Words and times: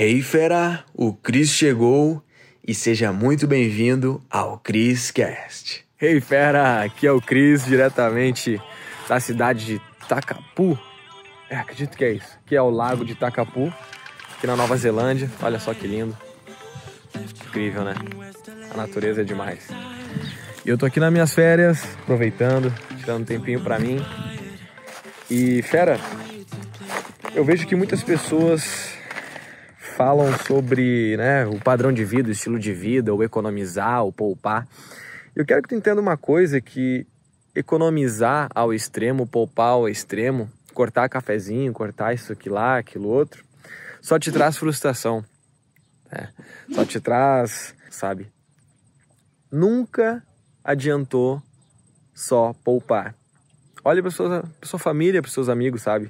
Hey 0.00 0.22
fera, 0.22 0.84
o 0.94 1.12
Cris 1.12 1.50
chegou 1.50 2.22
e 2.64 2.72
seja 2.72 3.12
muito 3.12 3.48
bem-vindo 3.48 4.22
ao 4.30 4.56
Cris 4.56 5.10
Cast. 5.10 5.84
Hey 6.00 6.20
fera, 6.20 6.84
aqui 6.84 7.04
é 7.04 7.10
o 7.10 7.20
Cris 7.20 7.64
diretamente 7.64 8.62
da 9.08 9.18
cidade 9.18 9.66
de 9.66 9.82
Takapu. 10.08 10.78
É, 11.50 11.56
acredito 11.56 11.96
que 11.96 12.04
é 12.04 12.12
isso, 12.12 12.38
que 12.46 12.54
é 12.54 12.62
o 12.62 12.70
lago 12.70 13.04
de 13.04 13.16
Takapu, 13.16 13.74
aqui 14.36 14.46
na 14.46 14.54
Nova 14.54 14.76
Zelândia. 14.76 15.28
Olha 15.42 15.58
só 15.58 15.74
que 15.74 15.88
lindo. 15.88 16.16
Incrível, 17.48 17.82
né? 17.82 17.94
A 18.72 18.76
natureza 18.76 19.22
é 19.22 19.24
demais. 19.24 19.66
E 20.64 20.68
eu 20.68 20.78
tô 20.78 20.86
aqui 20.86 21.00
nas 21.00 21.12
minhas 21.12 21.34
férias, 21.34 21.82
aproveitando, 22.04 22.72
tirando 23.00 23.22
um 23.22 23.24
tempinho 23.24 23.60
para 23.62 23.80
mim. 23.80 23.98
E 25.28 25.60
fera, 25.62 25.98
eu 27.34 27.44
vejo 27.44 27.66
que 27.66 27.74
muitas 27.74 28.00
pessoas 28.00 28.96
falam 29.98 30.32
sobre 30.46 31.16
né, 31.16 31.44
o 31.44 31.58
padrão 31.58 31.92
de 31.92 32.04
vida, 32.04 32.28
o 32.28 32.32
estilo 32.32 32.56
de 32.56 32.72
vida, 32.72 33.12
o 33.12 33.20
economizar, 33.20 34.04
o 34.04 34.12
poupar. 34.12 34.64
Eu 35.34 35.44
quero 35.44 35.60
que 35.60 35.70
tu 35.70 35.74
entenda 35.74 36.00
uma 36.00 36.16
coisa 36.16 36.60
que 36.60 37.04
economizar 37.52 38.48
ao 38.54 38.72
extremo, 38.72 39.26
poupar 39.26 39.70
ao 39.70 39.88
extremo, 39.88 40.48
cortar 40.72 41.08
cafezinho, 41.08 41.72
cortar 41.72 42.14
isso 42.14 42.32
aqui 42.32 42.48
lá, 42.48 42.78
aquilo 42.78 43.08
outro, 43.08 43.44
só 44.00 44.20
te 44.20 44.30
traz 44.30 44.56
frustração. 44.56 45.24
Né? 46.12 46.28
Só 46.72 46.84
te 46.84 47.00
traz, 47.00 47.74
sabe? 47.90 48.28
Nunca 49.50 50.22
adiantou 50.62 51.42
só 52.14 52.54
poupar. 52.62 53.16
Olha 53.84 54.00
para 54.00 54.12
sua, 54.12 54.44
sua 54.62 54.78
família, 54.78 55.20
para 55.20 55.30
seus 55.30 55.48
amigos, 55.48 55.82
sabe? 55.82 56.08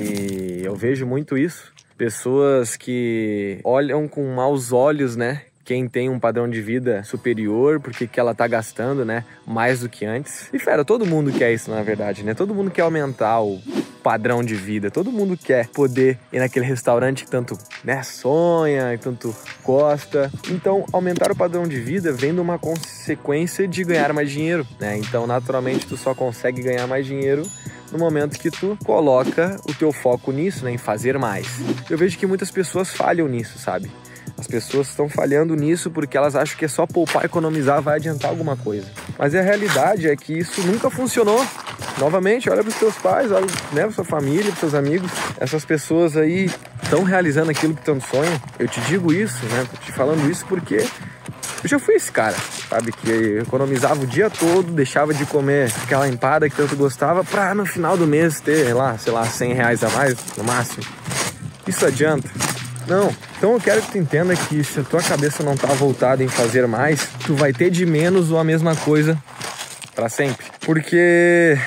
E 0.00 0.62
eu 0.64 0.74
vejo 0.74 1.06
muito 1.06 1.36
isso. 1.36 1.76
Pessoas 1.98 2.76
que 2.76 3.60
olham 3.64 4.08
com 4.08 4.24
maus 4.34 4.72
olhos, 4.72 5.16
né? 5.16 5.42
quem 5.68 5.86
tem 5.86 6.08
um 6.08 6.18
padrão 6.18 6.48
de 6.48 6.62
vida 6.62 7.04
superior, 7.04 7.78
porque 7.78 8.06
que 8.06 8.18
ela 8.18 8.34
tá 8.34 8.46
gastando, 8.46 9.04
né, 9.04 9.22
mais 9.46 9.80
do 9.80 9.88
que 9.90 10.06
antes. 10.06 10.48
E 10.50 10.58
fera, 10.58 10.82
todo 10.82 11.04
mundo 11.04 11.30
quer 11.30 11.52
isso, 11.52 11.70
na 11.70 11.82
verdade, 11.82 12.24
né? 12.24 12.32
Todo 12.32 12.54
mundo 12.54 12.70
quer 12.70 12.80
aumentar 12.80 13.42
o 13.42 13.60
padrão 14.02 14.42
de 14.42 14.54
vida. 14.54 14.90
Todo 14.90 15.12
mundo 15.12 15.36
quer 15.36 15.68
poder 15.68 16.18
ir 16.32 16.38
naquele 16.38 16.64
restaurante 16.64 17.26
que 17.26 17.30
tanto, 17.30 17.58
né, 17.84 18.02
sonha 18.02 18.94
e 18.94 18.96
tanto 18.96 19.36
gosta. 19.62 20.32
Então, 20.50 20.86
aumentar 20.90 21.30
o 21.30 21.36
padrão 21.36 21.68
de 21.68 21.78
vida 21.78 22.10
vem 22.14 22.32
de 22.32 22.40
uma 22.40 22.58
consequência 22.58 23.68
de 23.68 23.84
ganhar 23.84 24.10
mais 24.14 24.30
dinheiro, 24.30 24.66
né? 24.80 24.96
Então, 24.96 25.26
naturalmente, 25.26 25.86
tu 25.86 25.98
só 25.98 26.14
consegue 26.14 26.62
ganhar 26.62 26.86
mais 26.86 27.04
dinheiro 27.04 27.42
no 27.92 27.98
momento 27.98 28.38
que 28.38 28.50
tu 28.50 28.76
coloca 28.84 29.56
o 29.68 29.74
teu 29.74 29.92
foco 29.92 30.32
nisso, 30.32 30.64
né, 30.64 30.72
em 30.72 30.78
fazer 30.78 31.18
mais. 31.18 31.46
Eu 31.88 31.98
vejo 31.98 32.18
que 32.18 32.26
muitas 32.26 32.50
pessoas 32.50 32.90
falham 32.90 33.28
nisso, 33.28 33.58
sabe? 33.58 33.90
As 34.38 34.46
pessoas 34.46 34.88
estão 34.88 35.08
falhando 35.08 35.56
nisso 35.56 35.90
porque 35.90 36.16
elas 36.16 36.36
acham 36.36 36.56
que 36.56 36.64
é 36.64 36.68
só 36.68 36.86
poupar, 36.86 37.24
economizar, 37.24 37.82
vai 37.82 37.96
adiantar 37.96 38.30
alguma 38.30 38.56
coisa. 38.56 38.86
Mas 39.18 39.34
a 39.34 39.40
realidade 39.40 40.08
é 40.08 40.14
que 40.14 40.32
isso 40.32 40.62
nunca 40.62 40.88
funcionou. 40.88 41.44
Novamente, 41.98 42.48
olha 42.48 42.62
para 42.62 42.70
os 42.70 42.78
teus 42.78 42.94
pais, 42.96 43.32
olha 43.32 43.46
né, 43.72 43.82
para 43.82 43.90
sua 43.90 44.04
família, 44.04 44.52
para 44.52 44.60
seus 44.60 44.74
amigos. 44.74 45.10
Essas 45.40 45.64
pessoas 45.64 46.16
aí 46.16 46.48
estão 46.82 47.02
realizando 47.02 47.50
aquilo 47.50 47.74
que 47.74 47.84
tanto 47.84 48.06
sonham. 48.06 48.40
Eu 48.58 48.68
te 48.68 48.80
digo 48.82 49.12
isso, 49.12 49.44
né? 49.46 49.66
Tô 49.68 49.76
te 49.78 49.90
falando 49.90 50.30
isso 50.30 50.46
porque 50.46 50.86
eu 51.64 51.68
já 51.68 51.78
fui 51.80 51.96
esse 51.96 52.12
cara, 52.12 52.36
sabe? 52.68 52.92
Que 52.92 53.38
economizava 53.38 54.02
o 54.02 54.06
dia 54.06 54.28
todo, 54.28 54.72
deixava 54.72 55.14
de 55.14 55.24
comer 55.26 55.72
aquela 55.82 56.08
empada 56.08 56.48
que 56.48 56.56
tanto 56.56 56.76
gostava 56.76 57.24
pra 57.24 57.54
no 57.54 57.64
final 57.64 57.96
do 57.96 58.06
mês 58.06 58.40
ter 58.40 58.74
lá, 58.74 58.98
sei 58.98 59.12
lá, 59.12 59.24
100 59.24 59.52
reais 59.54 59.82
a 59.82 59.88
mais 59.90 60.16
no 60.36 60.44
máximo. 60.44 60.84
Isso 61.66 61.84
adianta? 61.84 62.28
Não. 62.86 63.14
Então 63.36 63.52
eu 63.52 63.60
quero 63.60 63.82
que 63.82 63.92
tu 63.92 63.98
entenda 63.98 64.34
que 64.34 64.64
se 64.64 64.80
a 64.80 64.82
tua 64.82 65.02
cabeça 65.02 65.42
não 65.42 65.56
tá 65.56 65.68
voltada 65.68 66.22
em 66.22 66.28
fazer 66.28 66.66
mais, 66.66 67.08
tu 67.26 67.34
vai 67.34 67.52
ter 67.52 67.70
de 67.70 67.84
menos 67.84 68.30
ou 68.30 68.38
a 68.38 68.44
mesma 68.44 68.74
coisa 68.76 69.16
para 69.94 70.08
sempre. 70.08 70.46
Porque 70.60 71.58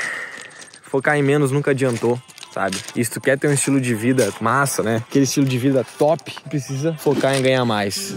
focar 0.84 1.16
em 1.16 1.24
menos 1.24 1.52
nunca 1.52 1.72
adiantou 1.72 2.20
sabe? 2.52 2.78
E 2.96 3.04
se 3.04 3.10
tu 3.10 3.22
quer 3.22 3.38
ter 3.38 3.48
um 3.48 3.54
estilo 3.54 3.80
de 3.80 3.96
vida 3.96 4.32
massa, 4.42 4.84
né? 4.84 4.98
Aquele 5.08 5.24
estilo 5.24 5.46
de 5.46 5.58
vida 5.58 5.86
top, 5.98 6.36
precisa 6.50 6.94
focar 6.94 7.34
em 7.36 7.42
ganhar 7.42 7.64
mais. 7.64 8.14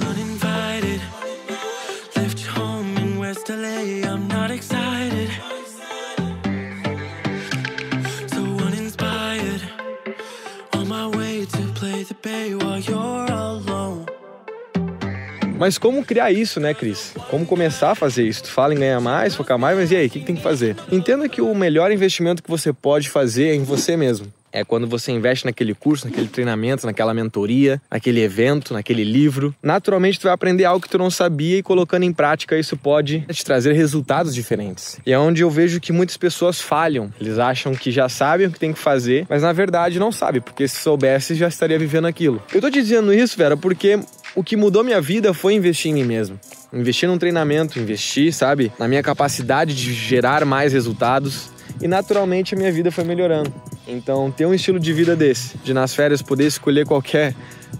Mas 15.58 15.76
como 15.76 16.02
criar 16.02 16.32
isso, 16.32 16.58
né, 16.58 16.72
Cris? 16.72 17.12
Como 17.28 17.44
começar 17.44 17.90
a 17.90 17.94
fazer 17.94 18.26
isso? 18.26 18.44
Tu 18.44 18.50
fala 18.50 18.72
em 18.72 18.78
ganhar 18.78 19.00
mais, 19.00 19.34
focar 19.34 19.58
mais, 19.58 19.76
mas 19.76 19.90
e 19.90 19.96
aí, 19.96 20.06
o 20.06 20.10
que, 20.10 20.20
que 20.20 20.24
tem 20.24 20.36
que 20.36 20.42
fazer? 20.42 20.74
Entenda 20.90 21.28
que 21.28 21.42
o 21.42 21.54
melhor 21.54 21.92
investimento 21.92 22.42
que 22.42 22.50
você 22.50 22.72
pode 22.72 23.10
fazer 23.10 23.48
é 23.48 23.54
em 23.54 23.62
você 23.62 23.94
mesmo 23.94 24.32
é 24.54 24.64
quando 24.64 24.86
você 24.86 25.10
investe 25.10 25.44
naquele 25.44 25.74
curso, 25.74 26.06
naquele 26.06 26.28
treinamento, 26.28 26.86
naquela 26.86 27.12
mentoria, 27.12 27.82
naquele 27.90 28.20
evento, 28.20 28.72
naquele 28.72 29.02
livro. 29.02 29.52
Naturalmente, 29.60 30.20
tu 30.20 30.22
vai 30.24 30.32
aprender 30.32 30.64
algo 30.64 30.80
que 30.80 30.88
tu 30.88 30.96
não 30.96 31.10
sabia 31.10 31.58
e 31.58 31.62
colocando 31.62 32.04
em 32.04 32.12
prática 32.12 32.56
isso 32.56 32.76
pode 32.76 33.26
te 33.32 33.44
trazer 33.44 33.72
resultados 33.72 34.32
diferentes. 34.32 35.00
E 35.04 35.12
é 35.12 35.18
onde 35.18 35.42
eu 35.42 35.50
vejo 35.50 35.80
que 35.80 35.92
muitas 35.92 36.16
pessoas 36.16 36.60
falham. 36.60 37.12
Eles 37.20 37.36
acham 37.36 37.74
que 37.74 37.90
já 37.90 38.08
sabem 38.08 38.46
o 38.46 38.52
que 38.52 38.60
tem 38.60 38.72
que 38.72 38.78
fazer, 38.78 39.26
mas 39.28 39.42
na 39.42 39.52
verdade 39.52 39.98
não 39.98 40.12
sabem, 40.12 40.40
porque 40.40 40.68
se 40.68 40.76
soubesse 40.76 41.34
já 41.34 41.48
estaria 41.48 41.78
vivendo 41.78 42.06
aquilo. 42.06 42.40
Eu 42.54 42.60
tô 42.60 42.70
te 42.70 42.80
dizendo 42.80 43.12
isso, 43.12 43.36
Vera, 43.36 43.56
porque 43.56 43.98
o 44.36 44.44
que 44.44 44.56
mudou 44.56 44.84
minha 44.84 45.00
vida 45.00 45.34
foi 45.34 45.54
investir 45.54 45.90
em 45.90 45.94
mim 45.94 46.04
mesmo. 46.04 46.38
Investir 46.72 47.08
num 47.08 47.18
treinamento, 47.18 47.78
investir, 47.80 48.32
sabe, 48.32 48.70
na 48.78 48.86
minha 48.86 49.02
capacidade 49.02 49.74
de 49.74 49.92
gerar 49.92 50.44
mais 50.44 50.72
resultados 50.72 51.50
e 51.80 51.88
naturalmente 51.88 52.54
a 52.54 52.58
minha 52.58 52.70
vida 52.70 52.92
foi 52.92 53.04
melhorando. 53.04 53.52
Então, 53.86 54.30
ter 54.30 54.46
um 54.46 54.54
estilo 54.54 54.80
de 54.80 54.92
vida 54.92 55.14
desse, 55.14 55.58
de 55.58 55.74
nas 55.74 55.94
férias 55.94 56.22
poder 56.22 56.46
escolher 56.46 56.86
qualquer 56.86 57.34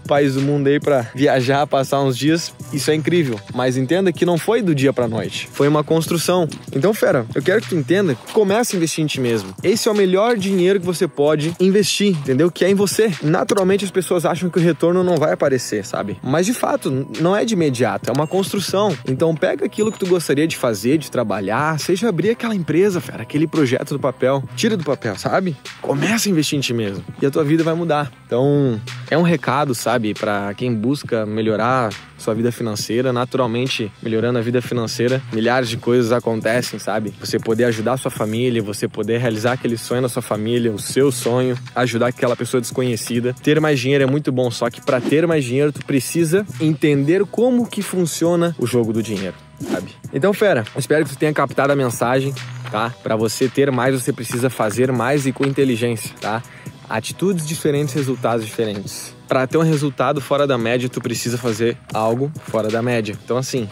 país 0.07 0.33
do 0.33 0.41
mundo 0.41 0.67
aí 0.67 0.79
para 0.79 1.07
viajar, 1.13 1.65
passar 1.67 2.01
uns 2.01 2.17
dias, 2.17 2.53
isso 2.71 2.91
é 2.91 2.95
incrível. 2.95 3.39
Mas 3.53 3.77
entenda 3.77 4.11
que 4.11 4.25
não 4.25 4.37
foi 4.37 4.61
do 4.61 4.75
dia 4.75 4.93
para 4.93 5.07
noite, 5.07 5.47
foi 5.51 5.67
uma 5.67 5.83
construção. 5.83 6.47
Então, 6.73 6.93
fera, 6.93 7.25
eu 7.33 7.41
quero 7.41 7.61
que 7.61 7.69
tu 7.69 7.75
entenda, 7.75 8.15
comece 8.33 8.75
a 8.75 8.77
investir 8.77 9.03
em 9.03 9.07
ti 9.07 9.19
mesmo. 9.19 9.53
Esse 9.63 9.87
é 9.87 9.91
o 9.91 9.95
melhor 9.95 10.37
dinheiro 10.37 10.79
que 10.79 10.85
você 10.85 11.07
pode 11.07 11.55
investir, 11.59 12.09
entendeu? 12.09 12.51
Que 12.51 12.65
é 12.65 12.69
em 12.69 12.75
você. 12.75 13.11
Naturalmente 13.21 13.85
as 13.85 13.91
pessoas 13.91 14.25
acham 14.25 14.49
que 14.49 14.57
o 14.57 14.61
retorno 14.61 15.03
não 15.03 15.17
vai 15.17 15.33
aparecer, 15.33 15.85
sabe? 15.85 16.17
Mas 16.23 16.45
de 16.45 16.53
fato, 16.53 17.07
não 17.19 17.35
é 17.35 17.45
de 17.45 17.53
imediato, 17.53 18.09
é 18.09 18.13
uma 18.13 18.27
construção. 18.27 18.95
Então, 19.07 19.35
pega 19.35 19.65
aquilo 19.65 19.91
que 19.91 19.99
tu 19.99 20.07
gostaria 20.07 20.47
de 20.47 20.57
fazer, 20.57 20.97
de 20.97 21.09
trabalhar, 21.09 21.79
seja 21.79 22.09
abrir 22.09 22.31
aquela 22.31 22.55
empresa, 22.55 23.01
fera, 23.01 23.23
aquele 23.23 23.47
projeto 23.47 23.93
do 23.93 23.99
papel, 23.99 24.43
tira 24.55 24.75
do 24.75 24.83
papel, 24.83 25.17
sabe? 25.17 25.55
Começa 25.81 26.27
a 26.27 26.31
investir 26.31 26.57
em 26.57 26.61
ti 26.61 26.73
mesmo 26.73 27.03
e 27.21 27.25
a 27.25 27.31
tua 27.31 27.43
vida 27.43 27.63
vai 27.63 27.73
mudar. 27.73 28.11
Então, 28.25 28.79
é 29.09 29.17
um 29.17 29.21
recado, 29.21 29.75
sabe, 29.85 30.15
para 30.15 30.51
quem 30.55 30.73
busca 30.73 31.27
melhorar 31.27 31.93
sua 32.17 32.33
vida 32.33 32.51
financeira, 32.51 33.13
naturalmente 33.13 33.91
melhorando 34.01 34.39
a 34.39 34.41
vida 34.41 34.59
financeira, 34.59 35.21
milhares 35.31 35.69
de 35.69 35.77
coisas 35.77 36.11
acontecem, 36.11 36.79
sabe? 36.79 37.13
Você 37.19 37.37
poder 37.37 37.65
ajudar 37.65 37.95
sua 37.97 38.09
família, 38.09 38.63
você 38.63 38.87
poder 38.87 39.19
realizar 39.19 39.51
aquele 39.51 39.77
sonho 39.77 40.01
na 40.01 40.09
sua 40.09 40.23
família, 40.23 40.71
o 40.71 40.79
seu 40.79 41.11
sonho, 41.11 41.55
ajudar 41.75 42.07
aquela 42.07 42.35
pessoa 42.35 42.59
desconhecida. 42.59 43.35
Ter 43.43 43.61
mais 43.61 43.79
dinheiro 43.79 44.03
é 44.03 44.07
muito 44.07 44.31
bom, 44.31 44.49
só 44.49 44.71
que 44.71 44.81
para 44.81 44.99
ter 44.99 45.27
mais 45.27 45.45
dinheiro 45.45 45.71
tu 45.71 45.85
precisa 45.85 46.43
entender 46.59 47.23
como 47.23 47.67
que 47.67 47.83
funciona 47.83 48.55
o 48.57 48.65
jogo 48.65 48.91
do 48.91 49.03
dinheiro. 49.03 49.35
Sabe? 49.71 49.91
Então, 50.11 50.33
fera, 50.33 50.65
espero 50.75 51.05
que 51.05 51.11
tu 51.11 51.17
tenha 51.17 51.31
captado 51.31 51.71
a 51.71 51.75
mensagem, 51.75 52.33
tá? 52.71 52.91
Para 53.03 53.15
você 53.15 53.47
ter 53.47 53.71
mais, 53.71 53.93
você 53.93 54.11
precisa 54.11 54.49
fazer 54.49 54.91
mais 54.91 55.27
e 55.27 55.31
com 55.31 55.45
inteligência, 55.45 56.09
tá? 56.19 56.41
Atitudes 56.89 57.47
diferentes, 57.47 57.93
resultados 57.93 58.43
diferentes. 58.43 59.14
Para 59.27 59.47
ter 59.47 59.57
um 59.57 59.63
resultado 59.63 60.21
fora 60.21 60.45
da 60.45 60.57
média, 60.57 60.87
tu 60.87 61.01
precisa 61.01 61.37
fazer 61.37 61.77
algo 61.93 62.31
fora 62.47 62.69
da 62.69 62.81
média. 62.81 63.17
Então, 63.23 63.37
assim, 63.37 63.67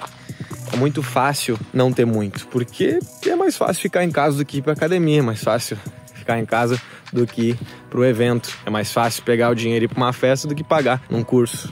é 0.72 0.78
muito 0.78 1.04
fácil 1.04 1.60
não 1.72 1.94
ter 1.94 2.06
muito, 2.06 2.48
porque 2.48 3.00
é 3.26 3.36
mais 3.36 3.56
fácil 3.56 3.82
ficar 3.82 4.04
em 4.04 4.12
casa 4.12 4.38
do 4.38 4.46
que 4.46 4.58
ir 4.58 4.62
para 4.62 4.74
academia, 4.74 5.20
é 5.20 5.22
mais 5.22 5.44
fácil 5.44 5.78
ficar 6.16 6.40
em 6.40 6.46
casa 6.46 6.82
do 7.12 7.28
que 7.28 7.50
ir 7.50 7.60
pro 7.90 8.04
evento, 8.04 8.50
é 8.66 8.70
mais 8.70 8.92
fácil 8.92 9.22
pegar 9.24 9.52
o 9.52 9.56
dinheiro 9.56 9.84
e 9.84 9.86
ir 9.86 9.88
para 9.88 9.98
uma 9.98 10.14
festa 10.14 10.48
do 10.48 10.56
que 10.56 10.64
pagar 10.64 11.04
num 11.10 11.24
curso. 11.24 11.72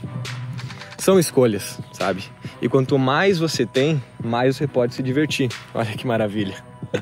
São 1.00 1.18
escolhas, 1.18 1.80
sabe? 1.94 2.24
E 2.62 2.70
quanto 2.70 3.00
mais 3.00 3.40
você 3.40 3.66
tem, 3.66 4.02
mais 4.24 4.56
você 4.56 4.68
pode 4.68 4.94
se 4.94 5.02
divertir. 5.02 5.50
Olha 5.74 5.92
que 5.98 6.06
maravilha. 6.06 6.56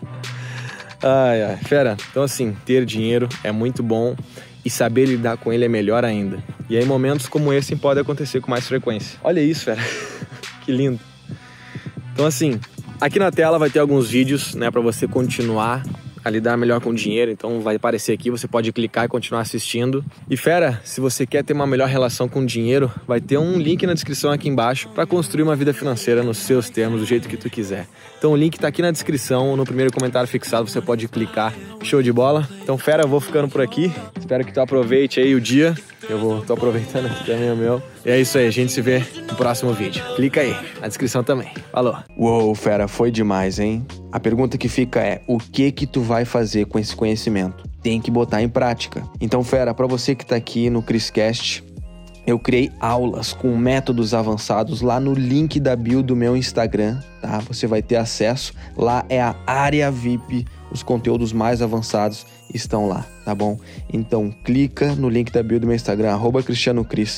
Ai, 1.01 1.41
ai, 1.43 1.55
fera. 1.55 1.95
Então, 2.11 2.23
assim, 2.23 2.51
ter 2.65 2.83
dinheiro 2.83 3.29
é 3.41 3.53
muito 3.53 3.81
bom 3.81 4.17
e 4.65 4.69
saber 4.69 5.05
lidar 5.05 5.37
com 5.37 5.51
ele 5.51 5.63
é 5.63 5.69
melhor 5.69 6.03
ainda. 6.03 6.43
E 6.69 6.77
aí, 6.77 6.85
momentos 6.85 7.27
como 7.27 7.51
esse 7.51 7.75
podem 7.75 8.01
acontecer 8.01 8.41
com 8.41 8.51
mais 8.51 8.67
frequência. 8.67 9.19
Olha 9.23 9.41
isso, 9.41 9.65
fera. 9.65 9.81
que 10.63 10.71
lindo. 10.71 10.99
Então, 12.13 12.25
assim, 12.25 12.59
aqui 13.01 13.17
na 13.17 13.31
tela 13.31 13.57
vai 13.57 13.69
ter 13.69 13.79
alguns 13.79 14.09
vídeos, 14.09 14.53
né, 14.53 14.69
para 14.69 14.81
você 14.81 15.07
continuar 15.07 15.83
a 16.23 16.29
lidar 16.29 16.57
melhor 16.57 16.81
com 16.81 16.89
o 16.89 16.93
dinheiro, 16.93 17.31
então 17.31 17.61
vai 17.61 17.75
aparecer 17.75 18.13
aqui, 18.13 18.29
você 18.29 18.47
pode 18.47 18.71
clicar 18.71 19.05
e 19.05 19.07
continuar 19.07 19.41
assistindo. 19.41 20.03
E 20.29 20.35
fera, 20.35 20.79
se 20.83 20.99
você 21.01 21.25
quer 21.25 21.43
ter 21.43 21.53
uma 21.53 21.65
melhor 21.65 21.87
relação 21.87 22.27
com 22.27 22.41
o 22.41 22.45
dinheiro, 22.45 22.91
vai 23.07 23.21
ter 23.21 23.37
um 23.37 23.57
link 23.57 23.85
na 23.85 23.93
descrição 23.93 24.31
aqui 24.31 24.49
embaixo 24.49 24.89
para 24.89 25.05
construir 25.05 25.43
uma 25.43 25.55
vida 25.55 25.73
financeira 25.73 26.23
nos 26.23 26.37
seus 26.37 26.69
termos, 26.69 26.99
do 26.99 27.05
jeito 27.05 27.27
que 27.27 27.37
tu 27.37 27.49
quiser. 27.49 27.87
Então 28.17 28.31
o 28.31 28.35
link 28.35 28.55
está 28.55 28.67
aqui 28.67 28.81
na 28.81 28.91
descrição, 28.91 29.55
no 29.55 29.63
primeiro 29.63 29.91
comentário 29.91 30.27
fixado, 30.27 30.69
você 30.69 30.81
pode 30.81 31.07
clicar. 31.07 31.53
Show 31.83 32.01
de 32.01 32.11
bola. 32.11 32.47
Então 32.61 32.77
fera, 32.77 33.03
eu 33.03 33.07
vou 33.07 33.19
ficando 33.19 33.47
por 33.47 33.61
aqui. 33.61 33.91
Espero 34.17 34.43
que 34.45 34.53
tu 34.53 34.59
aproveite 34.59 35.19
aí 35.19 35.33
o 35.33 35.41
dia. 35.41 35.75
Eu 36.07 36.17
vou, 36.19 36.41
tô 36.41 36.53
aproveitando 36.53 37.07
aqui 37.07 37.25
também 37.25 37.51
o 37.51 37.55
meu. 37.55 37.81
E 38.05 38.09
é 38.09 38.19
isso 38.19 38.37
aí, 38.37 38.47
a 38.47 38.51
gente 38.51 38.71
se 38.71 38.81
vê 38.81 38.99
no 39.27 39.35
próximo 39.35 39.73
vídeo. 39.73 40.03
Clica 40.15 40.41
aí, 40.41 40.55
na 40.79 40.87
descrição 40.87 41.23
também. 41.23 41.51
Falou. 41.71 41.97
Uou, 42.17 42.55
fera, 42.55 42.87
foi 42.87 43.11
demais, 43.11 43.59
hein? 43.59 43.85
A 44.11 44.19
pergunta 44.19 44.57
que 44.57 44.69
fica 44.69 45.01
é: 45.01 45.21
o 45.27 45.37
que 45.37 45.71
que 45.71 45.85
tu 45.85 46.01
vai 46.01 46.25
fazer 46.25 46.65
com 46.65 46.79
esse 46.79 46.95
conhecimento? 46.95 47.67
Tem 47.81 47.99
que 47.99 48.11
botar 48.11 48.41
em 48.41 48.49
prática. 48.49 49.03
Então, 49.19 49.43
fera, 49.43 49.73
para 49.73 49.87
você 49.87 50.15
que 50.15 50.25
tá 50.25 50.35
aqui 50.35 50.69
no 50.69 50.81
Criscast, 50.81 51.63
eu 52.25 52.37
criei 52.37 52.71
aulas 52.79 53.33
com 53.33 53.57
métodos 53.57 54.13
avançados 54.13 54.81
lá 54.81 54.99
no 54.99 55.13
link 55.13 55.59
da 55.59 55.75
bio 55.75 56.03
do 56.03 56.15
meu 56.15 56.37
Instagram, 56.37 56.99
tá? 57.21 57.39
Você 57.47 57.65
vai 57.65 57.81
ter 57.81 57.95
acesso. 57.95 58.53
Lá 58.77 59.03
é 59.09 59.21
a 59.21 59.35
área 59.47 59.89
VIP, 59.89 60.45
os 60.71 60.83
conteúdos 60.83 61.33
mais 61.33 61.61
avançados 61.61 62.25
estão 62.53 62.87
lá, 62.87 63.05
tá 63.25 63.33
bom? 63.33 63.57
Então 63.91 64.33
clica 64.43 64.95
no 64.95 65.09
link 65.09 65.31
da 65.31 65.43
bio 65.43 65.59
do 65.59 65.67
meu 65.67 65.75
Instagram, 65.75 66.11
arroba 66.11 66.43
Cristiano 66.43 66.83
Cris, 66.83 67.09